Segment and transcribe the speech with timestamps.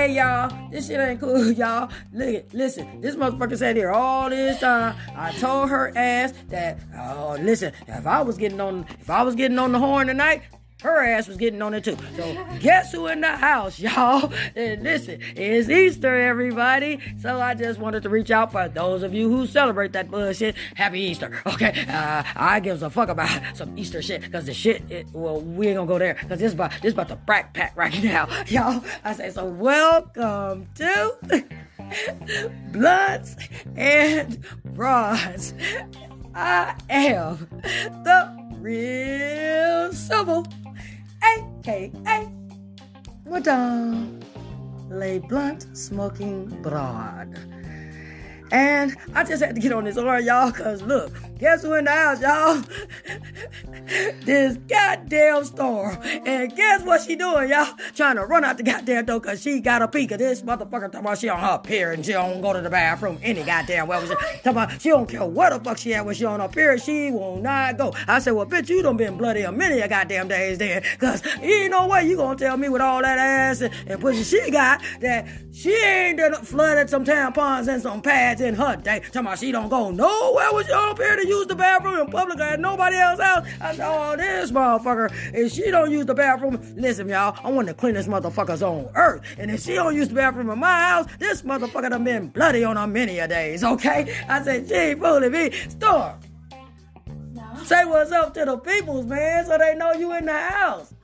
[0.00, 1.90] Hey y'all, this shit ain't cool, y'all.
[2.14, 4.96] Look, listen, this motherfucker sat here all this time.
[5.14, 9.34] I told her ass that, oh, listen, if I was getting on, if I was
[9.34, 10.44] getting on the horn tonight,
[10.80, 11.96] her ass was getting on it too.
[12.16, 14.32] So guess who in the house, y'all?
[14.54, 16.98] And listen, it's Easter, everybody.
[17.20, 20.56] So I just wanted to reach out for those of you who celebrate that bullshit.
[20.74, 21.84] Happy Easter, okay?
[21.88, 25.68] Uh, I gives a fuck about some Easter shit because the shit, it, well, we
[25.68, 28.28] ain't gonna go there because this is about this about the Brat Pac right now,
[28.46, 28.82] y'all.
[29.04, 29.44] I say so.
[29.44, 31.44] Welcome to
[32.72, 33.36] Blunts
[33.76, 35.54] and Broads.
[36.34, 37.48] I am
[38.04, 40.46] the real civil
[41.60, 41.92] aka
[43.26, 44.18] Madame
[44.88, 47.59] Lay Blunt Smoking Broad.
[48.52, 51.84] And I just had to get on this horn, y'all, because look, guess who in
[51.84, 52.62] the house, y'all?
[54.24, 55.98] this goddamn storm.
[56.02, 57.74] And guess what she doing, y'all?
[57.94, 60.90] Trying to run out the goddamn door because she got a peek of this motherfucker
[60.90, 63.86] talking about she on her period and she don't go to the bathroom any goddamn
[63.86, 64.00] well.
[64.02, 66.48] She, talking about she don't care what the fuck she at when she on her
[66.48, 67.94] period, she will not go.
[68.08, 71.70] I said, well, bitch, you done been bloody a many goddamn days then because ain't
[71.70, 74.80] no way you gonna tell me with all that ass and, and pussy she got
[75.00, 79.00] that she ain't done flooded some tampons and some pads in her day.
[79.00, 82.06] Talking about she don't go nowhere with y'all up here to use the bathroom in
[82.06, 83.46] public at nobody else house.
[83.60, 87.68] I said, oh, this motherfucker, if she don't use the bathroom, listen, y'all, I want
[87.68, 89.22] to clean this motherfucker's on earth.
[89.38, 92.64] And if she don't use the bathroom in my house, this motherfucker done been bloody
[92.64, 94.14] on her many a days, okay?
[94.28, 95.50] I said, she ain't fooling me.
[95.68, 96.18] Storm.
[97.64, 100.94] Say what's up to the peoples, man, so they know you in the house.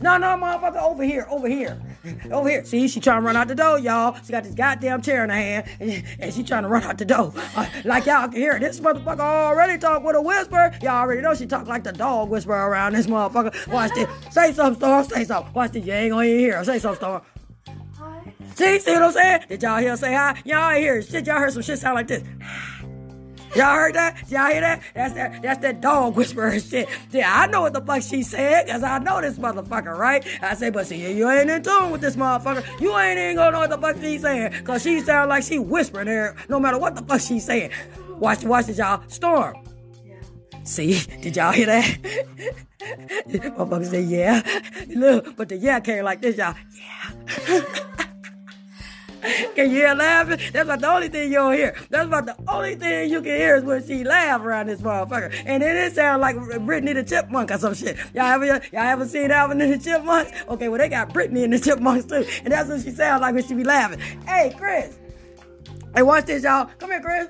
[0.00, 1.80] No, no, motherfucker, over here, over here.
[2.30, 2.64] Over here.
[2.64, 4.16] See, she trying to run out the door, y'all.
[4.24, 6.98] She got this goddamn chair in her hand, and, and she trying to run out
[6.98, 7.32] the door.
[7.56, 10.72] Uh, like y'all can hear, this motherfucker already talk with a whisper.
[10.82, 13.72] Y'all already know she talk like the dog whisper around this motherfucker.
[13.72, 14.08] Watch this.
[14.30, 15.04] Say something, Storm.
[15.04, 15.52] Say something.
[15.52, 15.84] Watch this.
[15.84, 16.64] You ain't gonna hear her.
[16.64, 17.22] Say something, Storm.
[18.54, 19.40] See, see what I'm saying?
[19.48, 20.40] Did y'all hear her say hi?
[20.44, 21.26] Y'all ain't hear shit.
[21.26, 22.22] Y'all heard some shit sound like this.
[23.56, 24.16] Y'all heard that?
[24.30, 24.82] Y'all hear that?
[24.94, 26.88] That's that that's that dog whisperer shit.
[27.10, 30.24] Yeah, I know what the fuck she said, cause I know this motherfucker, right?
[30.40, 32.64] I say, but see, you ain't in tune with this motherfucker.
[32.80, 34.64] You ain't even gonna know what the fuck she's saying.
[34.64, 37.70] Cause she sound like she whispering there, no matter what the fuck she's saying.
[38.18, 39.02] Watch watch this, y'all.
[39.08, 39.56] Storm.
[40.64, 41.84] See, did y'all hear that?
[43.28, 44.42] Motherfucker say, yeah.
[44.88, 46.54] Look, but the yeah came like this, y'all.
[47.48, 47.86] Yeah.
[49.54, 50.38] Can you hear laughing?
[50.52, 51.76] That's about the only thing you'll hear.
[51.90, 55.32] That's about the only thing you can hear is when she laugh around this motherfucker.
[55.46, 57.96] And then it did sound like Brittany the Chipmunk or some shit.
[58.14, 60.32] Y'all ever y'all ever seen Alvin and the Chipmunks?
[60.48, 62.24] Okay, well they got Brittany and the Chipmunks too.
[62.44, 64.00] And that's what she sounds like when she be laughing.
[64.26, 64.98] Hey, Chris.
[65.94, 66.70] Hey, watch this, y'all.
[66.78, 67.28] Come here, Chris.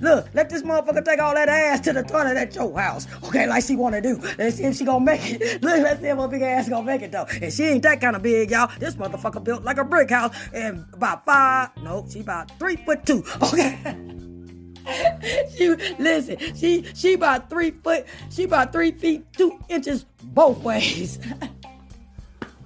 [0.00, 3.06] Look, let this motherfucker take all that ass to the toilet at your house.
[3.24, 4.20] Okay, like she wanna do.
[4.38, 5.62] Let's see if she gonna make it.
[5.62, 7.26] Look, let's see if her big ass gonna make it though.
[7.40, 8.70] And she ain't that kind of big, y'all.
[8.78, 13.04] This motherfucker built like a brick house and about five, no, she about three foot
[13.06, 13.24] two.
[13.46, 13.78] Okay.
[15.56, 15.68] she
[15.98, 21.18] listen, she she about three foot, she about three feet two inches both ways.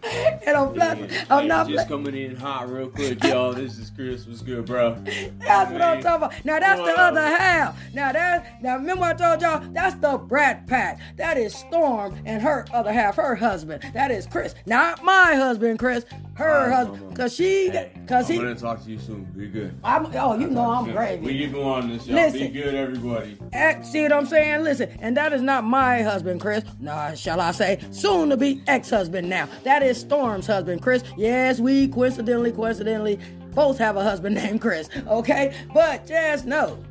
[0.46, 1.26] and I'm flat.
[1.30, 3.52] I'm not just coming in hot real quick, y'all.
[3.52, 4.26] This is Chris.
[4.26, 4.94] What's good, bro?
[5.38, 6.44] That's what I'm talking about.
[6.44, 7.78] Now that's the other half.
[7.92, 11.00] Now that now remember I told y'all that's the Brat Pac.
[11.16, 13.82] That is Storm and her other half, her husband.
[13.92, 16.04] That is Chris, not my husband, Chris.
[16.40, 17.70] Her husband, cause she,
[18.06, 18.38] cause I'm he.
[18.38, 19.24] gonna talk to you soon.
[19.24, 19.78] Be good.
[19.84, 21.22] I'm, oh, you know I'm gravy.
[21.22, 22.16] We going on this, y'all.
[22.16, 22.40] Listen.
[22.40, 23.36] Be good, everybody.
[23.52, 24.64] Act, see what I'm saying?
[24.64, 26.64] Listen, and that is not my husband, Chris.
[26.80, 29.50] Nah, shall I say, soon to be ex husband now.
[29.64, 31.04] That is Storm's husband, Chris.
[31.18, 33.20] Yes, we coincidentally, coincidentally,
[33.54, 35.54] both have a husband named Chris, okay?
[35.74, 36.82] But just know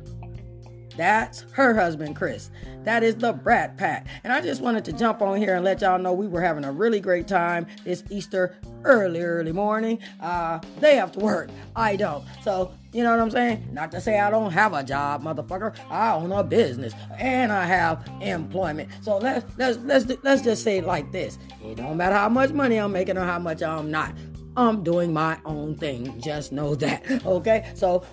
[1.00, 2.50] that's her husband, Chris.
[2.84, 4.06] That is the Brat Pac.
[4.22, 6.64] And I just wanted to jump on here and let y'all know we were having
[6.64, 9.98] a really great time this Easter early, early morning.
[10.20, 11.48] Uh, they have to work.
[11.74, 12.24] I don't.
[12.42, 13.68] So, you know what I'm saying?
[13.72, 15.74] Not to say I don't have a job, motherfucker.
[15.88, 18.90] I own a business and I have employment.
[19.02, 21.38] So let's let's let's let's just say it like this.
[21.64, 24.14] It don't matter how much money I'm making or how much I'm not.
[24.56, 26.20] I'm doing my own thing.
[26.20, 27.24] Just know that.
[27.24, 27.70] Okay?
[27.74, 28.04] So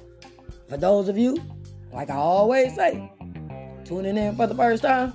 [0.69, 1.37] for those of you,
[1.97, 3.11] like I always say,
[3.83, 5.13] tuning in for the first time,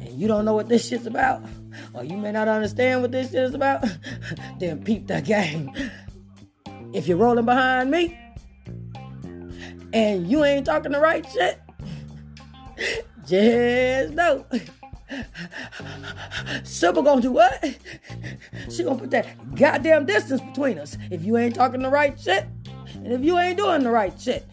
[0.00, 1.42] and you don't know what this shit's about,
[1.92, 3.84] or you may not understand what this shit is about,
[4.58, 5.70] then peep the game.
[6.94, 8.18] If you're rolling behind me,
[9.92, 11.60] and you ain't talking the right shit,
[13.26, 14.46] just know.
[16.64, 17.62] Super gonna do what?
[18.70, 22.46] She gonna put that goddamn distance between us if you ain't talking the right shit,
[22.94, 24.46] and if you ain't doing the right shit.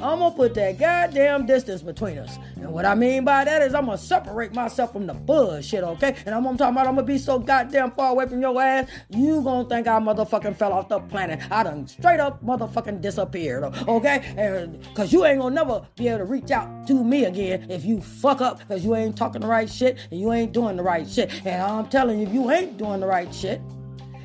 [0.00, 2.38] I'm gonna put that goddamn distance between us.
[2.54, 6.14] And what I mean by that is I'm gonna separate myself from the bullshit, okay?
[6.24, 8.88] And I'm, I'm talking about I'm gonna be so goddamn far away from your ass,
[9.10, 11.40] you gonna think I motherfucking fell off the planet.
[11.50, 14.32] I done straight up motherfucking disappeared, okay?
[14.36, 17.84] And cause you ain't gonna never be able to reach out to me again if
[17.84, 20.82] you fuck up cause you ain't talking the right shit and you ain't doing the
[20.84, 21.44] right shit.
[21.44, 23.60] And I'm telling you, if you ain't doing the right shit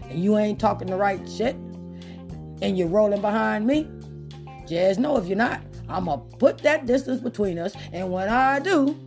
[0.04, 1.56] and you ain't talking the right shit
[2.62, 3.90] and you're rolling behind me,
[4.68, 7.76] just know if you're not, I'm gonna put that distance between us.
[7.92, 8.98] And when I do,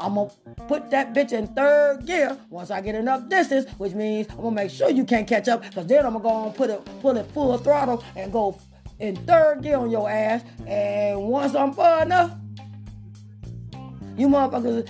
[0.00, 0.30] I'm gonna
[0.66, 4.50] put that bitch in third gear once I get enough distance, which means I'm gonna
[4.50, 7.16] make sure you can't catch up, because then I'm gonna go and put it pull
[7.16, 8.58] it full throttle and go
[8.98, 10.42] in third gear on your ass.
[10.66, 12.32] And once I'm far enough,
[14.16, 14.88] you motherfuckers,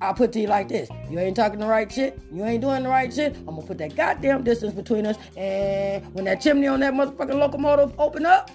[0.00, 0.88] I'll put to you like this.
[1.10, 2.20] You ain't talking the right shit.
[2.32, 3.36] You ain't doing the right shit.
[3.36, 5.16] I'm gonna put that goddamn distance between us.
[5.36, 8.50] And when that chimney on that motherfucking locomotive open up,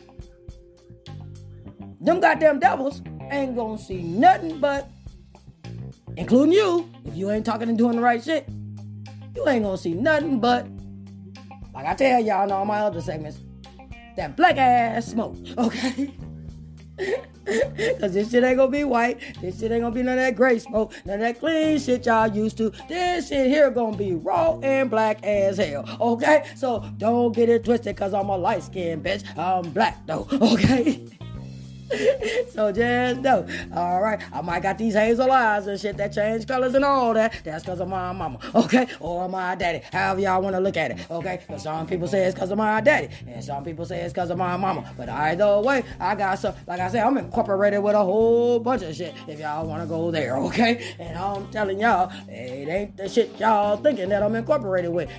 [2.03, 3.01] them goddamn devils
[3.31, 4.89] ain't gonna see nothing but,
[6.17, 8.47] including you, if you ain't talking and doing the right shit,
[9.35, 10.67] you ain't gonna see nothing but,
[11.73, 13.39] like I tell y'all in all my other segments,
[14.17, 16.13] that black ass smoke, okay?
[17.99, 19.19] Cause this shit ain't gonna be white.
[19.41, 20.93] This shit ain't gonna be none of that gray smoke.
[21.05, 22.71] None of that clean shit y'all used to.
[22.87, 25.85] This shit here gonna be raw and black as hell.
[25.99, 26.45] Okay?
[26.55, 29.25] So don't get it twisted cause I'm a light skinned bitch.
[29.37, 30.27] I'm black though.
[30.53, 31.05] Okay?
[32.49, 33.45] so just know,
[33.75, 37.13] all right, I might got these hazel eyes and shit that change colors and all
[37.13, 37.41] that.
[37.43, 39.81] That's because of my mama, okay, or my daddy.
[39.91, 41.41] However y'all want to look at it, okay.
[41.57, 44.37] Some people say it's because of my daddy, and some people say it's because of
[44.37, 44.91] my mama.
[44.97, 46.55] But either way, I got some.
[46.67, 49.13] Like I said, I'm incorporated with a whole bunch of shit.
[49.27, 50.95] If y'all want to go there, okay.
[50.99, 55.09] And I'm telling y'all, it ain't the shit y'all thinking that I'm incorporated with.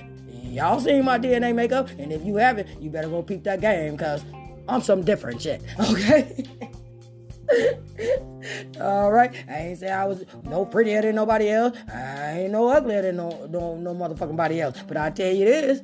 [0.43, 3.97] Y'all seen my DNA makeup, and if you haven't, you better go peep that game,
[3.97, 4.23] cause
[4.67, 6.45] I'm some different shit, okay?
[8.81, 11.77] All right, I ain't say I was no prettier than nobody else.
[11.93, 14.81] I ain't no uglier than no no no motherfucking body else.
[14.87, 15.81] But I tell you this,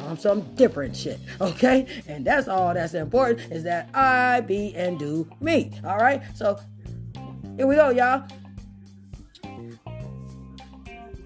[0.00, 1.86] I'm some different shit, okay?
[2.06, 5.72] And that's all that's important is that I be and do me.
[5.84, 6.58] All right, so
[7.56, 8.26] here we go, y'all.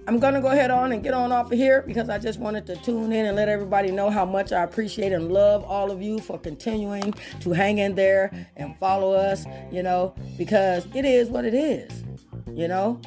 [0.07, 2.67] I'm gonna go ahead on and get on off of here because I just wanted
[2.67, 6.03] to tune in and let everybody know how much I appreciate and love all of
[6.03, 11.31] you for continuing to hang in there and follow us, you know, because it is
[11.31, 12.05] what it is,
[12.53, 13.01] you know.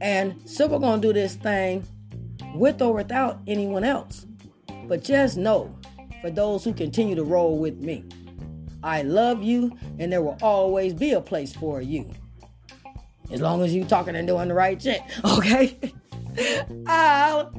[0.00, 1.84] And so we're gonna do this thing
[2.54, 4.24] with or without anyone else.
[4.86, 5.76] But just know,
[6.20, 8.04] for those who continue to roll with me,
[8.84, 12.08] I love you and there will always be a place for you.
[13.30, 15.78] As long as you talking and doing the right shit, okay?
[16.86, 17.52] I'll